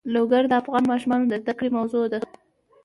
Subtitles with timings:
[0.13, 2.19] لوگر د افغان ماشومانو د زده کړې موضوع ده.